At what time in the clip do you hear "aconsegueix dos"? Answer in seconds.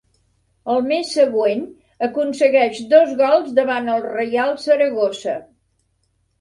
2.07-3.13